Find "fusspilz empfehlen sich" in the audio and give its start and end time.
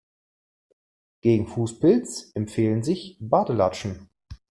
1.45-3.17